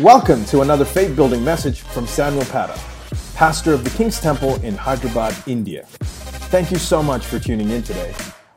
[0.00, 2.78] Welcome to another faith building message from Samuel Patta,
[3.34, 5.86] pastor of the King's Temple in Hyderabad, India.
[6.52, 8.14] Thank you so much for tuning in today.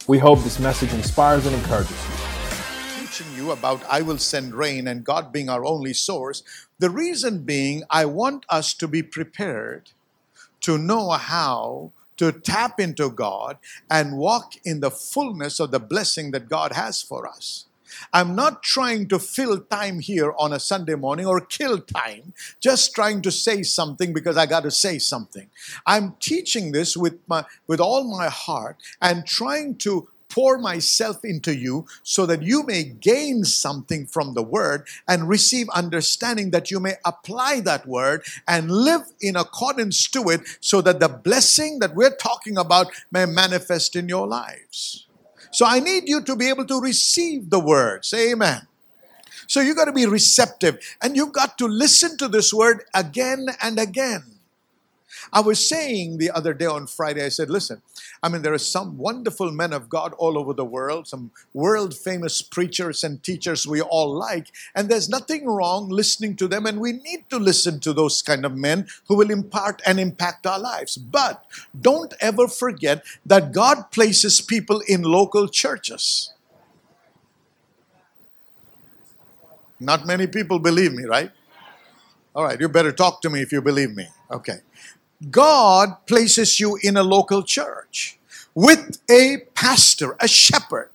[0.07, 3.07] We hope this message inspires and encourages you.
[3.07, 6.43] teaching you about I will send rain and God being our only source.
[6.77, 9.89] The reason being, I want us to be prepared
[10.59, 13.57] to know how to tap into God
[13.89, 17.65] and walk in the fullness of the blessing that God has for us.
[18.13, 22.93] I'm not trying to fill time here on a Sunday morning or kill time, just
[22.93, 25.49] trying to say something because I got to say something.
[25.85, 31.53] I'm teaching this with my with all my heart and trying to pour myself into
[31.53, 36.79] you so that you may gain something from the word and receive understanding that you
[36.79, 41.93] may apply that word and live in accordance to it so that the blessing that
[41.93, 45.05] we're talking about may manifest in your lives.
[45.51, 48.05] So I need you to be able to receive the word.
[48.05, 48.67] Say amen.
[49.47, 53.47] So you got to be receptive and you've got to listen to this word again
[53.61, 54.30] and again.
[55.31, 57.81] I was saying the other day on Friday, I said, listen,
[58.23, 61.95] I mean, there are some wonderful men of God all over the world, some world
[61.95, 66.79] famous preachers and teachers we all like, and there's nothing wrong listening to them, and
[66.79, 70.59] we need to listen to those kind of men who will impart and impact our
[70.59, 70.97] lives.
[70.97, 71.45] But
[71.79, 76.33] don't ever forget that God places people in local churches.
[79.79, 81.31] Not many people believe me, right?
[82.35, 84.07] All right, you better talk to me if you believe me.
[84.29, 84.59] Okay.
[85.29, 88.17] God places you in a local church
[88.55, 90.89] with a pastor, a shepherd.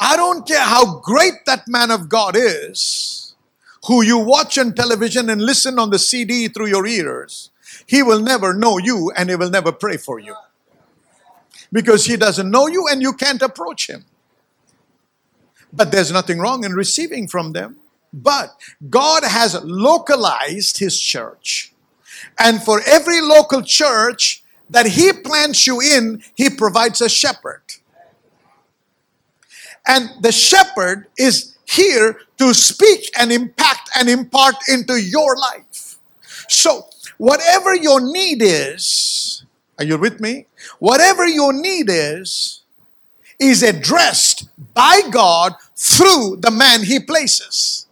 [0.00, 3.34] I don't care how great that man of God is,
[3.86, 7.50] who you watch on television and listen on the CD through your ears,
[7.86, 10.34] he will never know you and he will never pray for you.
[11.72, 14.04] Because he doesn't know you and you can't approach him.
[15.72, 17.76] But there's nothing wrong in receiving from them.
[18.12, 18.56] But
[18.88, 21.74] God has localized his church.
[22.38, 27.62] And for every local church that he plants you in, he provides a shepherd.
[29.86, 35.96] And the shepherd is here to speak and impact and impart into your life.
[36.48, 36.86] So,
[37.16, 39.44] whatever your need is,
[39.78, 40.46] are you with me?
[40.78, 42.62] Whatever your need is,
[43.38, 47.87] is addressed by God through the man he places.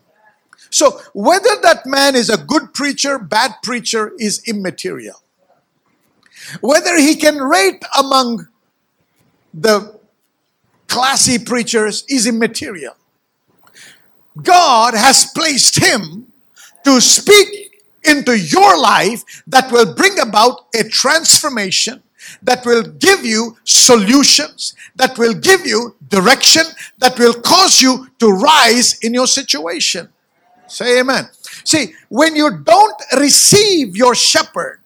[0.77, 5.23] So, whether that man is a good preacher, bad preacher, is immaterial.
[6.61, 8.47] Whether he can rate among
[9.55, 9.99] the
[10.87, 12.95] classy preachers is immaterial.
[14.43, 16.31] God has placed him
[16.85, 22.03] to speak into your life that will bring about a transformation,
[22.43, 26.65] that will give you solutions, that will give you direction,
[26.99, 30.11] that will cause you to rise in your situation.
[30.69, 31.29] Say amen.
[31.65, 34.81] See, when you don't receive your shepherd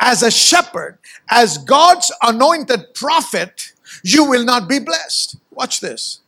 [0.00, 0.98] as a shepherd,
[1.30, 5.36] as God's anointed prophet, you will not be blessed.
[5.50, 6.20] Watch this.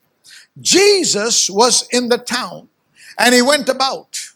[0.61, 2.69] Jesus was in the town
[3.19, 4.31] and he went about.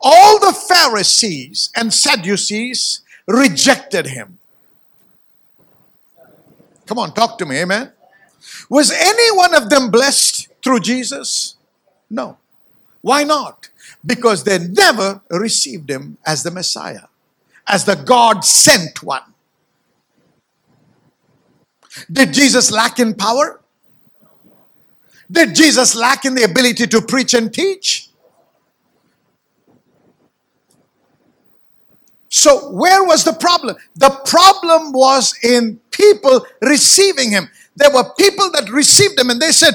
[0.00, 4.38] All the Pharisees and Sadducees rejected him.
[6.86, 7.92] Come on, talk to me, amen.
[8.68, 11.56] Was any one of them blessed through Jesus?
[12.08, 12.38] No.
[13.00, 13.68] Why not?
[14.04, 17.06] Because they never received him as the Messiah,
[17.66, 19.22] as the God sent one.
[22.10, 23.60] Did Jesus lack in power?
[25.30, 28.08] Did Jesus lack in the ability to preach and teach?
[32.28, 33.76] So, where was the problem?
[33.94, 37.50] The problem was in people receiving him.
[37.76, 39.74] There were people that received him and they said,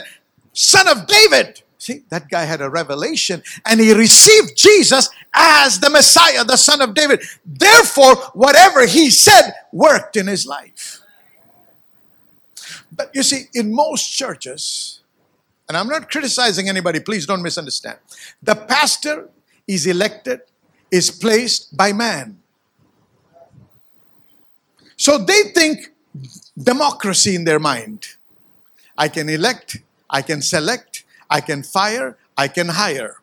[0.57, 1.61] Son of David.
[1.77, 6.81] See, that guy had a revelation and he received Jesus as the Messiah, the Son
[6.81, 7.21] of David.
[7.45, 11.01] Therefore, whatever he said worked in his life.
[12.91, 15.01] But you see, in most churches,
[15.69, 17.99] and I'm not criticizing anybody, please don't misunderstand.
[18.41, 19.29] The pastor
[19.67, 20.41] is elected,
[20.89, 22.39] is placed by man.
[24.95, 25.93] So they think
[26.57, 28.07] democracy in their mind.
[28.97, 29.77] I can elect,
[30.09, 33.17] I can select, I can fire, I can hire.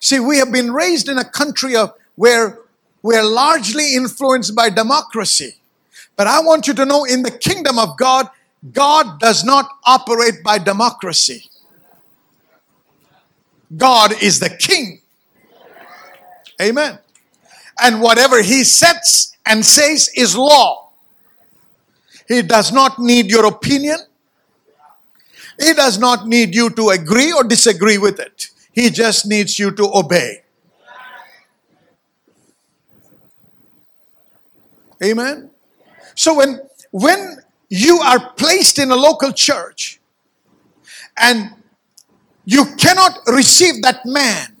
[0.00, 2.58] See, we have been raised in a country of where
[3.02, 5.56] we're largely influenced by democracy.
[6.16, 8.28] But I want you to know in the kingdom of God,
[8.72, 11.48] God does not operate by democracy.
[13.76, 15.00] God is the king.
[16.60, 16.98] Amen.
[17.80, 20.85] And whatever he sets and says is law.
[22.28, 23.98] He does not need your opinion.
[25.58, 28.50] He does not need you to agree or disagree with it.
[28.72, 30.42] He just needs you to obey.
[35.02, 35.50] Amen.
[36.14, 37.36] So when when
[37.68, 40.00] you are placed in a local church
[41.18, 41.50] and
[42.44, 44.56] you cannot receive that man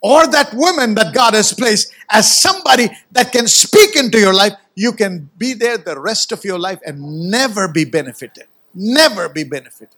[0.00, 4.52] or that woman that God has placed as somebody that can speak into your life,
[4.76, 8.44] you can be there the rest of your life and never be benefited.
[8.74, 9.96] Never be benefited.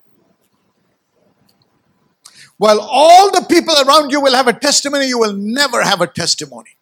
[2.56, 6.06] While all the people around you will have a testimony, you will never have a
[6.06, 6.76] testimony.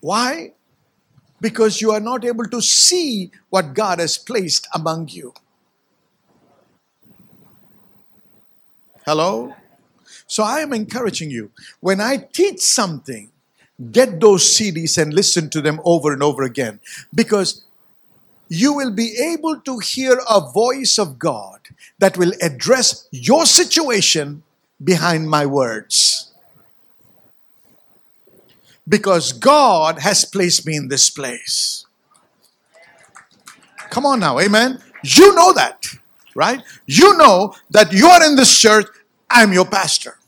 [0.00, 0.52] Why?
[1.40, 5.34] Because you are not able to see what God has placed among you.
[9.04, 9.54] Hello?
[10.26, 11.50] So I am encouraging you.
[11.80, 13.31] When I teach something,
[13.90, 16.80] get those CDs and listen to them over and over again
[17.14, 17.64] because
[18.48, 21.60] you will be able to hear a voice of God
[21.98, 24.42] that will address your situation
[24.82, 26.30] behind my words.
[28.86, 31.86] Because God has placed me in this place.
[33.88, 34.82] Come on now, amen.
[35.02, 35.86] You know that,
[36.34, 36.60] right?
[36.86, 38.86] You know that you are in this church,
[39.30, 40.18] I'm your pastor.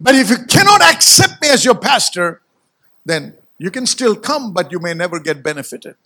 [0.00, 2.42] But if you cannot accept me as your pastor,
[3.04, 5.96] then you can still come, but you may never get benefited.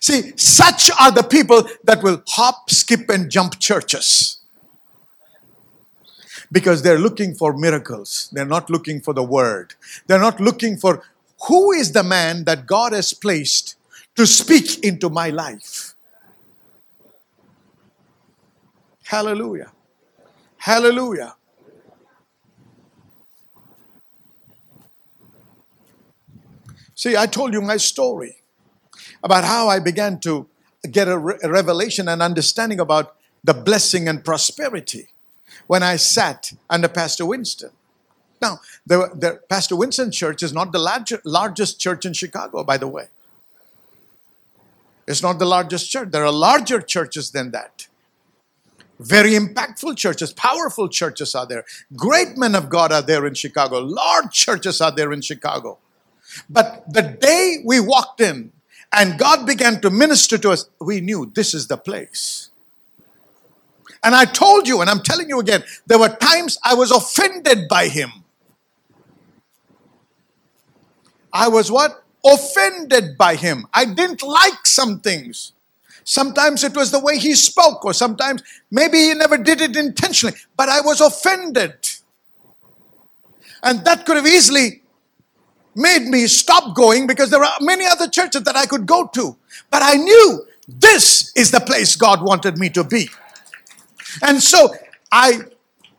[0.00, 4.38] See, such are the people that will hop, skip, and jump churches
[6.52, 8.28] because they're looking for miracles.
[8.32, 9.74] They're not looking for the word.
[10.06, 11.02] They're not looking for
[11.48, 13.76] who is the man that God has placed
[14.16, 15.94] to speak into my life.
[19.04, 19.72] Hallelujah.
[20.58, 21.36] Hallelujah.
[27.00, 28.36] See, I told you my story
[29.24, 30.46] about how I began to
[30.90, 35.08] get a, re- a revelation and understanding about the blessing and prosperity
[35.66, 37.70] when I sat under Pastor Winston.
[38.42, 42.86] Now, the, the Pastor Winston Church is not the largest church in Chicago, by the
[42.86, 43.06] way.
[45.08, 46.10] It's not the largest church.
[46.10, 47.86] There are larger churches than that.
[48.98, 51.64] Very impactful churches, powerful churches are there.
[51.96, 53.78] Great men of God are there in Chicago.
[53.78, 55.78] Large churches are there in Chicago.
[56.48, 58.52] But the day we walked in
[58.92, 62.50] and God began to minister to us, we knew this is the place.
[64.02, 67.68] And I told you, and I'm telling you again, there were times I was offended
[67.68, 68.10] by him.
[71.32, 72.02] I was what?
[72.24, 73.66] Offended by him.
[73.72, 75.52] I didn't like some things.
[76.04, 80.36] Sometimes it was the way he spoke, or sometimes maybe he never did it intentionally,
[80.56, 81.74] but I was offended.
[83.62, 84.79] And that could have easily
[85.74, 89.36] made me stop going because there are many other churches that I could go to.
[89.70, 93.08] But I knew this is the place God wanted me to be.
[94.22, 94.74] And so
[95.12, 95.40] I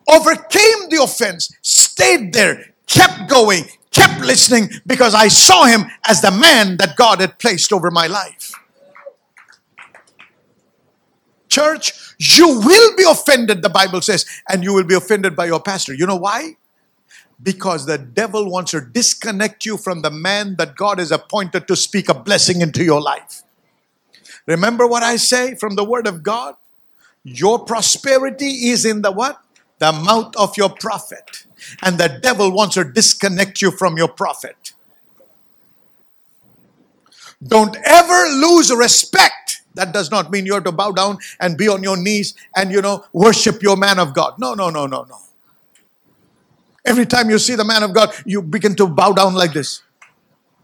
[0.08, 6.32] overcame the offense, stayed there, kept going, kept listening because I saw him as the
[6.32, 8.54] man that God had placed over my life.
[11.50, 15.60] Church, you will be offended, the Bible says, and you will be offended by your
[15.60, 15.94] pastor.
[15.94, 16.56] You know why?
[17.44, 21.76] Because the devil wants to disconnect you from the man that God has appointed to
[21.76, 23.44] speak a blessing into your life.
[24.46, 26.56] Remember what I say from the word of God?
[27.24, 29.42] Your prosperity is in the what?
[29.80, 31.46] The mouth of your prophet.
[31.82, 34.74] And the devil wants to disconnect you from your prophet.
[37.44, 39.62] Don't ever lose respect.
[39.74, 42.82] That does not mean you're to bow down and be on your knees and, you
[42.82, 44.34] know, worship your man of God.
[44.38, 45.18] No, no, no, no, no.
[46.84, 49.84] Every time you see the man of God, you begin to bow down like this.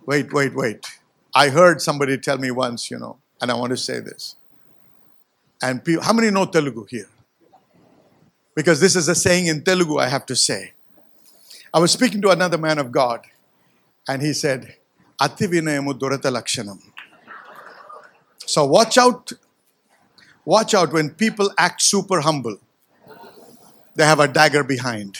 [0.06, 0.86] Wait, wait, wait.
[1.36, 4.36] I heard somebody tell me once, you know, and I want to say this.
[5.62, 7.10] And people, how many know Telugu here?
[8.56, 10.74] Because this is a saying in Telugu I have to say.
[11.74, 13.22] I was speaking to another man of God,
[14.08, 14.76] and he said,
[15.20, 16.82] Ati durata lakshanam.
[18.46, 19.32] So watch out.
[20.46, 22.58] Watch out when people act super humble.
[23.96, 25.20] They have a dagger behind.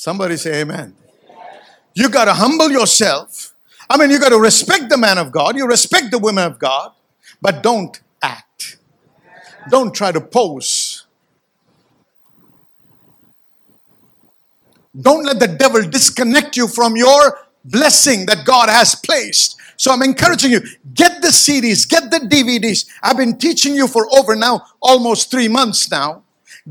[0.00, 0.96] Somebody say amen.
[1.92, 3.54] You got to humble yourself.
[3.90, 6.58] I mean, you got to respect the man of God, you respect the women of
[6.58, 6.92] God,
[7.42, 8.78] but don't act.
[9.68, 11.04] Don't try to pose.
[14.98, 19.60] Don't let the devil disconnect you from your blessing that God has placed.
[19.76, 20.62] So I'm encouraging you
[20.94, 22.88] get the CDs, get the DVDs.
[23.02, 26.22] I've been teaching you for over now almost three months now.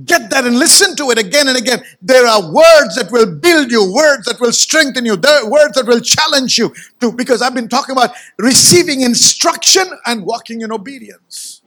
[0.05, 1.81] Get that and listen to it again and again.
[2.01, 5.73] There are words that will build you, words that will strengthen you, there are words
[5.75, 10.71] that will challenge you to because I've been talking about receiving instruction and walking in
[10.71, 11.61] obedience.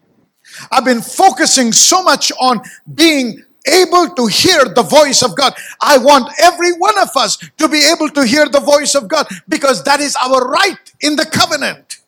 [0.71, 2.61] I've been focusing so much on
[2.95, 5.55] being able to hear the voice of God.
[5.81, 9.27] I want every one of us to be able to hear the voice of God
[9.49, 12.02] because that is our right in the covenant.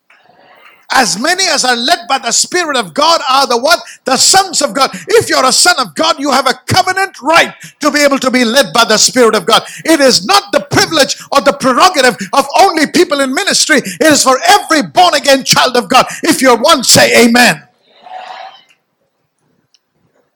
[0.93, 3.81] As many as are led by the Spirit of God are the what?
[4.05, 4.91] The sons of God.
[5.09, 8.31] If you're a son of God, you have a covenant right to be able to
[8.31, 9.63] be led by the Spirit of God.
[9.85, 13.79] It is not the privilege or the prerogative of only people in ministry.
[13.79, 16.07] It is for every born again child of God.
[16.23, 17.63] If you're one, say amen.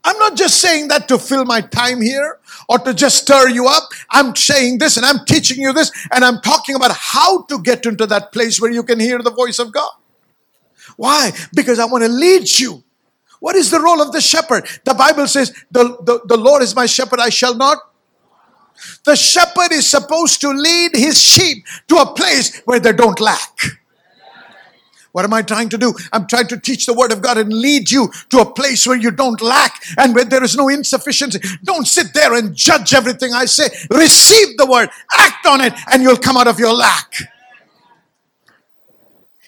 [0.05, 2.39] I'm not just saying that to fill my time here
[2.69, 3.91] or to just stir you up.
[4.11, 7.85] I'm saying this and I'm teaching you this and I'm talking about how to get
[7.85, 9.91] into that place where you can hear the voice of God.
[10.99, 11.31] Why?
[11.55, 12.83] Because I want to lead you.
[13.39, 14.67] What is the role of the shepherd?
[14.85, 17.79] The Bible says, the, the, the Lord is my shepherd, I shall not.
[19.05, 23.61] The shepherd is supposed to lead his sheep to a place where they don't lack.
[25.13, 25.95] What am I trying to do?
[26.13, 28.97] I'm trying to teach the word of God and lead you to a place where
[28.97, 31.39] you don't lack and where there is no insufficiency.
[31.63, 33.69] Don't sit there and judge everything I say.
[33.89, 37.15] Receive the word, act on it, and you'll come out of your lack.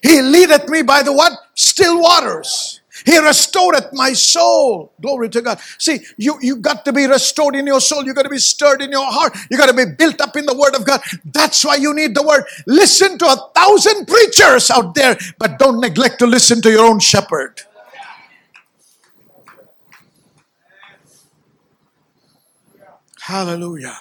[0.02, 1.32] He leadeth me by the what?
[1.54, 2.80] Still waters.
[3.06, 4.92] He restoreth my soul.
[5.00, 5.60] Glory to God.
[5.78, 8.04] See, you, you got to be restored in your soul.
[8.04, 9.36] You got to be stirred in your heart.
[9.50, 11.00] You got to be built up in the word of God.
[11.24, 12.44] That's why you need the word.
[12.66, 17.00] Listen to a thousand preachers out there, but don't neglect to listen to your own
[17.00, 17.62] shepherd.
[23.20, 23.98] Hallelujah.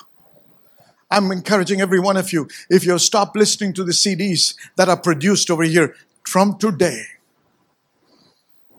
[1.11, 4.99] I'm encouraging every one of you, if you stop listening to the CDs that are
[4.99, 5.95] produced over here
[6.27, 7.03] from today,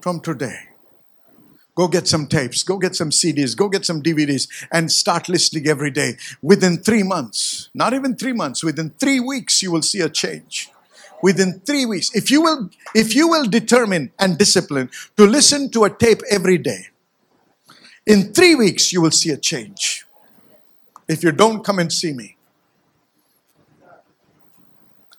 [0.01, 0.71] from today.
[1.75, 5.67] Go get some tapes, go get some CDs, go get some DVDs, and start listening
[5.67, 6.17] every day.
[6.43, 10.71] Within three months, not even three months, within three weeks, you will see a change.
[11.23, 15.85] Within three weeks, if you will, if you will determine and discipline to listen to
[15.85, 16.89] a tape every day,
[18.07, 20.07] in three weeks you will see a change.
[21.11, 22.37] If you don't come and see me,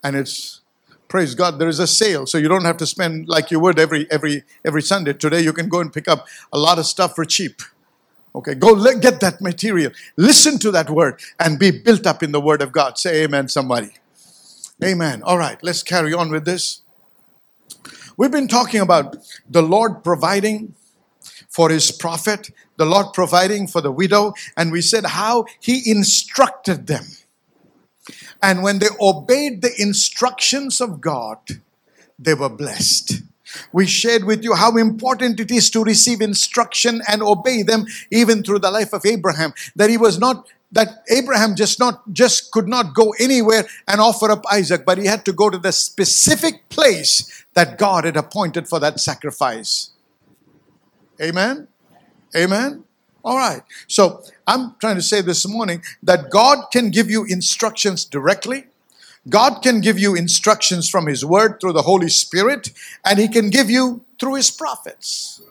[0.01, 0.61] and it's
[1.09, 3.77] praise God, there is a sale, so you don't have to spend like you would
[3.77, 5.11] every every every Sunday.
[5.11, 7.61] Today you can go and pick up a lot of stuff for cheap.
[8.33, 9.91] Okay, go get that material.
[10.15, 12.97] Listen to that word and be built up in the word of God.
[12.97, 13.91] Say amen, somebody.
[14.81, 15.21] Amen.
[15.23, 16.83] All right, let's carry on with this.
[18.15, 19.17] We've been talking about
[19.49, 20.73] the Lord providing
[21.51, 26.87] for his prophet, the Lord providing for the widow, and we said how he instructed
[26.87, 27.03] them.
[28.41, 31.37] And when they obeyed the instructions of God,
[32.17, 33.21] they were blessed.
[33.73, 38.43] We shared with you how important it is to receive instruction and obey them, even
[38.43, 39.53] through the life of Abraham.
[39.75, 44.31] That he was not that Abraham just not just could not go anywhere and offer
[44.31, 48.69] up Isaac, but he had to go to the specific place that God had appointed
[48.69, 49.90] for that sacrifice.
[51.21, 51.67] Amen.
[52.35, 52.83] Amen.
[53.23, 53.61] All right.
[53.87, 58.65] So I'm trying to say this morning that God can give you instructions directly.
[59.29, 62.71] God can give you instructions from His Word through the Holy Spirit,
[63.05, 65.41] and He can give you through His prophets.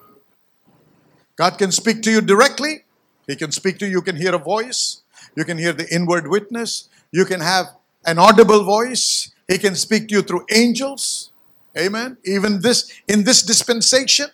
[1.37, 2.85] God can speak to you directly.
[3.29, 3.93] He can speak to you.
[3.93, 5.03] You can hear a voice.
[5.37, 6.89] You can hear the inward witness.
[7.13, 7.67] You can have
[8.05, 9.31] an audible voice.
[9.47, 11.31] He can speak to you through angels.
[11.79, 12.17] Amen.
[12.25, 14.31] Even this, in this dispensation,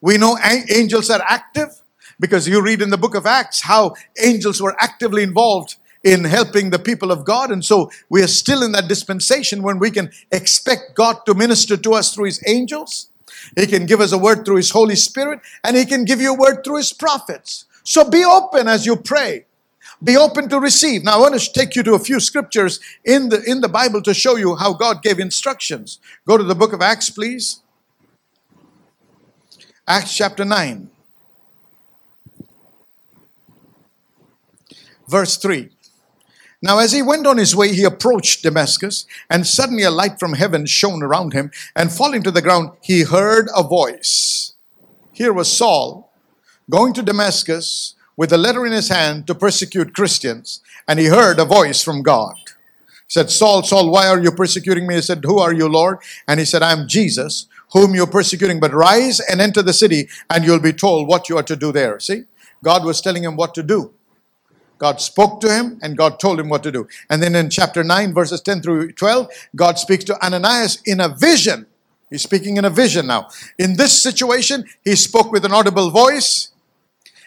[0.00, 0.38] we know
[0.70, 1.82] angels are active.
[2.20, 6.70] Because you read in the book of Acts how angels were actively involved in helping
[6.70, 7.50] the people of God.
[7.50, 11.76] And so we are still in that dispensation when we can expect God to minister
[11.76, 13.10] to us through His angels.
[13.56, 16.32] He can give us a word through His Holy Spirit, and He can give you
[16.32, 17.64] a word through His prophets.
[17.82, 19.46] So be open as you pray.
[20.02, 21.04] Be open to receive.
[21.04, 24.02] Now I want to take you to a few scriptures in the in the Bible
[24.02, 26.00] to show you how God gave instructions.
[26.26, 27.62] Go to the book of Acts, please.
[29.86, 30.90] Acts chapter 9.
[35.08, 35.70] Verse 3.
[36.62, 40.34] Now, as he went on his way, he approached Damascus, and suddenly a light from
[40.34, 44.54] heaven shone around him, and falling to the ground, he heard a voice.
[45.12, 46.12] Here was Saul
[46.70, 51.40] going to Damascus with a letter in his hand to persecute Christians, and he heard
[51.40, 52.36] a voice from God.
[52.46, 54.94] He said, Saul, Saul, why are you persecuting me?
[54.94, 55.98] He said, Who are you, Lord?
[56.28, 60.08] And he said, I am Jesus, whom you're persecuting, but rise and enter the city,
[60.30, 61.98] and you'll be told what you are to do there.
[62.00, 62.24] See?
[62.62, 63.92] God was telling him what to do.
[64.78, 66.88] God spoke to him and God told him what to do.
[67.08, 71.08] And then in chapter 9, verses 10 through 12, God speaks to Ananias in a
[71.08, 71.66] vision.
[72.10, 73.28] He's speaking in a vision now.
[73.58, 76.51] In this situation, he spoke with an audible voice.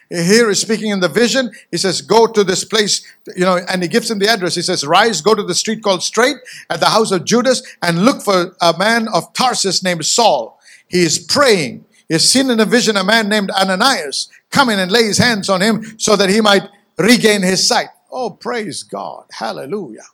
[0.10, 1.52] Here is speaking in the vision.
[1.72, 4.56] He says, Go to this place, you know, and he gives him the address.
[4.56, 6.38] He says, Rise, go to the street called Straight
[6.70, 10.60] at the house of Judas and look for a man of Tarsus named Saul.
[10.88, 11.86] He is praying.
[12.08, 15.18] He has seen in a vision a man named Ananias come in and lay his
[15.18, 16.64] hands on him so that he might
[16.98, 17.90] regain his sight.
[18.12, 19.26] Oh, praise God.
[19.32, 20.06] Hallelujah.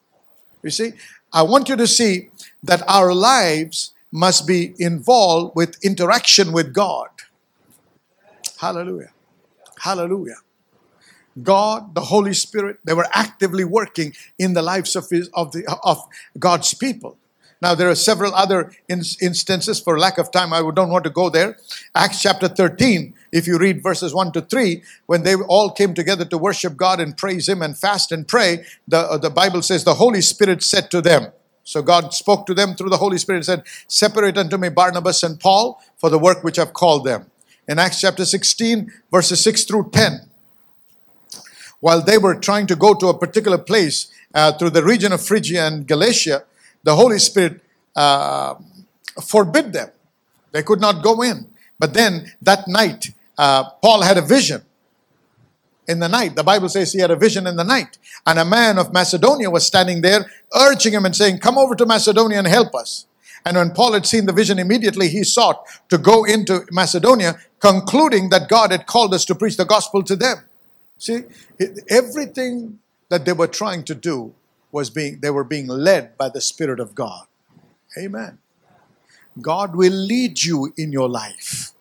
[0.63, 0.93] You see,
[1.33, 2.29] I want you to see
[2.63, 7.09] that our lives must be involved with interaction with God.
[8.57, 9.11] Hallelujah.
[9.81, 10.37] Hallelujah.
[11.43, 15.65] God, the Holy Spirit, they were actively working in the lives of, his, of, the,
[15.83, 15.99] of
[16.39, 17.17] God's people.
[17.61, 19.79] Now, there are several other in- instances.
[19.81, 21.57] For lack of time, I don't want to go there.
[21.95, 26.25] Acts chapter 13, if you read verses 1 to 3, when they all came together
[26.25, 29.85] to worship God and praise Him and fast and pray, the, uh, the Bible says
[29.85, 31.33] the Holy Spirit said to them,
[31.63, 35.23] so God spoke to them through the Holy Spirit and said, Separate unto me Barnabas
[35.23, 37.30] and Paul for the work which I've called them.
[37.71, 40.27] In Acts chapter 16, verses 6 through 10,
[41.79, 45.25] while they were trying to go to a particular place uh, through the region of
[45.25, 46.43] Phrygia and Galatia,
[46.83, 47.61] the Holy Spirit
[47.95, 48.55] uh,
[49.23, 49.89] forbid them.
[50.51, 51.47] They could not go in.
[51.79, 54.63] But then that night, uh, Paul had a vision.
[55.87, 57.97] In the night, the Bible says he had a vision in the night.
[58.27, 61.85] And a man of Macedonia was standing there, urging him and saying, Come over to
[61.85, 63.05] Macedonia and help us.
[63.45, 68.29] And when Paul had seen the vision, immediately he sought to go into Macedonia, concluding
[68.29, 70.37] that God had called us to preach the gospel to them.
[70.97, 71.23] See,
[71.89, 72.79] everything
[73.09, 74.33] that they were trying to do
[74.71, 77.25] was being they were being led by the spirit of god.
[77.97, 78.37] Amen.
[79.41, 81.71] God will lead you in your life.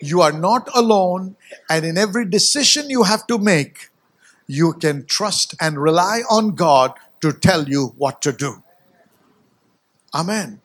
[0.00, 1.36] You are not alone
[1.70, 3.90] and in every decision you have to make
[4.46, 8.63] you can trust and rely on god to tell you what to do
[10.14, 10.60] amen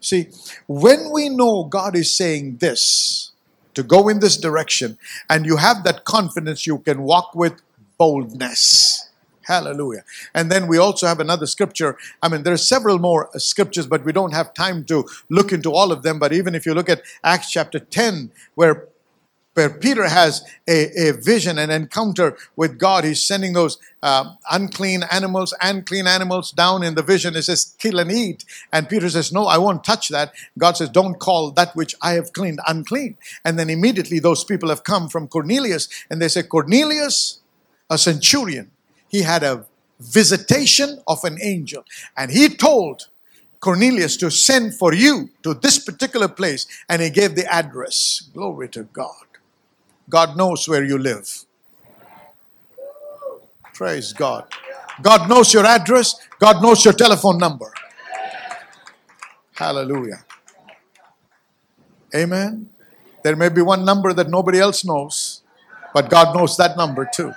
[0.00, 0.28] see
[0.66, 3.32] when we know god is saying this
[3.74, 4.98] to go in this direction
[5.30, 7.60] and you have that confidence you can walk with
[7.98, 9.08] boldness
[9.44, 10.04] Hallelujah.
[10.34, 11.96] And then we also have another scripture.
[12.22, 15.72] I mean, there are several more scriptures, but we don't have time to look into
[15.72, 16.18] all of them.
[16.18, 18.88] But even if you look at Acts chapter 10, where
[19.54, 23.04] where Peter has a, a vision, an encounter with God.
[23.04, 27.36] He's sending those uh, unclean animals, unclean animals down in the vision.
[27.36, 28.44] It says, kill and eat.
[28.72, 30.32] And Peter says, no, I won't touch that.
[30.56, 33.16] God says, don't call that which I have cleaned unclean.
[33.44, 37.40] And then immediately those people have come from Cornelius and they say, Cornelius,
[37.90, 38.70] a centurion,
[39.08, 39.66] he had a
[40.00, 41.84] visitation of an angel.
[42.16, 43.08] And he told
[43.60, 46.66] Cornelius to send for you to this particular place.
[46.88, 48.28] And he gave the address.
[48.32, 49.26] Glory to God.
[50.08, 51.28] God knows where you live.
[53.74, 54.46] Praise God.
[55.00, 56.14] God knows your address.
[56.38, 57.72] God knows your telephone number.
[59.54, 60.24] Hallelujah.
[62.14, 62.68] Amen.
[63.22, 65.42] There may be one number that nobody else knows,
[65.94, 67.32] but God knows that number too.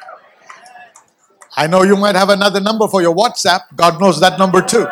[1.56, 3.62] I know you might have another number for your WhatsApp.
[3.75, 4.88] God knows that number too.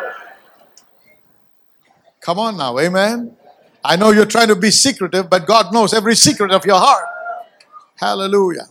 [2.20, 3.36] Come on now, amen.
[3.84, 7.04] I know you're trying to be secretive, but God knows every secret of your heart.
[7.96, 8.68] Hallelujah.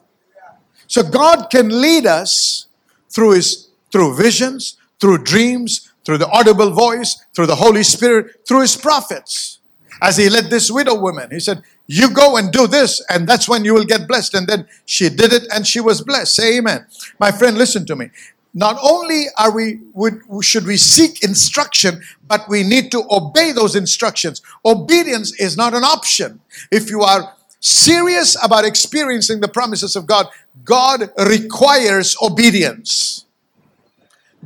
[0.87, 2.67] So God can lead us
[3.09, 8.61] through his through visions, through dreams, through the audible voice, through the Holy Spirit, through
[8.61, 9.59] his prophets.
[10.01, 13.47] As he led this widow woman, he said, you go and do this, and that's
[13.47, 14.33] when you will get blessed.
[14.33, 16.33] And then she did it and she was blessed.
[16.33, 16.87] Say amen.
[17.19, 18.09] My friend, listen to me.
[18.53, 23.75] Not only are we would, should we seek instruction, but we need to obey those
[23.75, 24.41] instructions.
[24.63, 26.39] Obedience is not an option.
[26.71, 27.33] If you are
[27.63, 30.27] serious about experiencing the promises of God,
[30.65, 33.25] God requires obedience.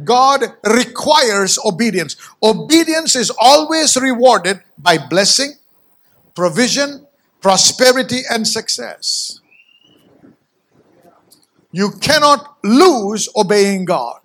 [0.03, 2.15] God requires obedience.
[2.43, 5.53] Obedience is always rewarded by blessing,
[6.35, 7.07] provision,
[7.41, 9.39] prosperity and success.
[11.71, 14.21] You cannot lose obeying God.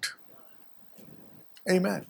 [1.71, 2.05] Amen.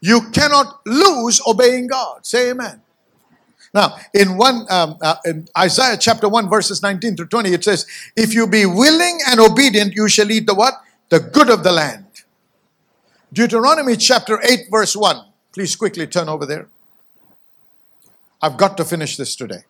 [0.00, 2.26] You cannot lose obeying God.
[2.26, 2.82] Say amen.
[3.74, 7.86] Now, in one um, uh, in Isaiah chapter one verses nineteen through twenty, it says,
[8.16, 10.74] "If you be willing and obedient, you shall eat the what?
[11.10, 12.06] The good of the land."
[13.32, 15.26] Deuteronomy chapter eight verse one.
[15.52, 16.68] Please quickly turn over there.
[18.40, 19.64] I've got to finish this today.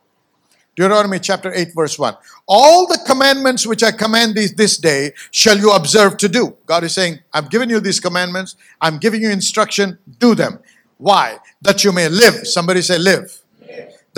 [0.77, 2.17] Deuteronomy chapter 8, verse 1.
[2.47, 6.57] All the commandments which I command thee this day shall you observe to do.
[6.67, 8.55] God is saying, I've given you these commandments.
[8.81, 9.99] I'm giving you instruction.
[10.19, 10.61] Do them.
[10.99, 11.39] Why?
[11.63, 12.47] That you may live.
[12.47, 13.43] Somebody say, live.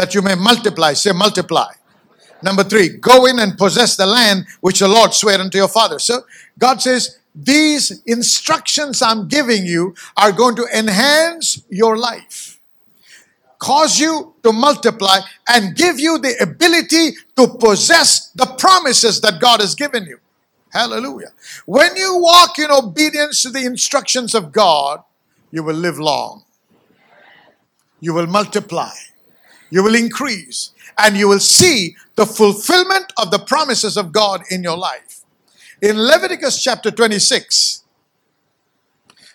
[0.00, 0.94] That you may multiply.
[0.94, 1.72] Say, multiply.
[2.42, 5.98] Number three, go in and possess the land which the Lord swore unto your father.
[5.98, 6.22] So
[6.58, 12.60] God says, these instructions I'm giving you are going to enhance your life
[13.60, 19.60] cause you to multiply and give you the ability to possess the promises that God
[19.60, 20.18] has given you.
[20.72, 21.32] Hallelujah.
[21.66, 25.02] When you walk in obedience to the instructions of God,
[25.50, 26.44] you will live long.
[28.00, 28.94] You will multiply.
[29.70, 30.72] You will increase.
[30.98, 35.24] And you will see the fulfillment of the promises of God in your life.
[35.80, 37.84] In Leviticus chapter 26,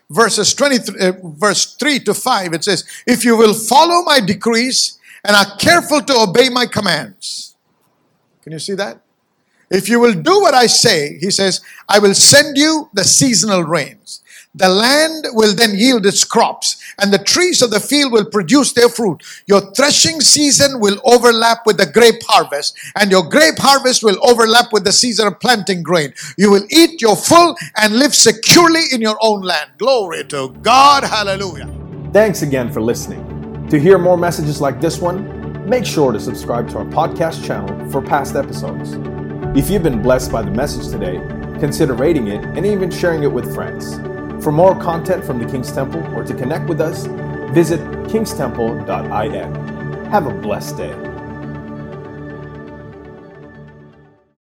[0.09, 4.99] verses 23, uh, verse 3 to 5, it says, If you will follow my decrees
[5.23, 7.55] and are careful to obey my commands.
[8.43, 9.01] Can you see that?
[9.71, 13.63] If you will do what I say, he says, I will send you the seasonal
[13.63, 14.21] rains.
[14.57, 18.71] The land will then yield its crops, and the trees of the field will produce
[18.71, 19.21] their fruit.
[19.47, 24.71] Your threshing season will overlap with the grape harvest, and your grape harvest will overlap
[24.71, 26.13] with the season of planting grain.
[26.37, 29.71] You will eat your full and live securely in your own land.
[29.77, 31.03] Glory to God.
[31.03, 31.69] Hallelujah.
[32.13, 33.67] Thanks again for listening.
[33.69, 37.91] To hear more messages like this one, make sure to subscribe to our podcast channel
[37.91, 38.93] for past episodes.
[39.57, 41.17] If you've been blessed by the message today,
[41.59, 43.99] consider rating it and even sharing it with friends.
[44.41, 47.05] For more content from the King's Temple or to connect with us,
[47.53, 50.05] visit kingstemple.in.
[50.11, 51.14] Have a blessed day.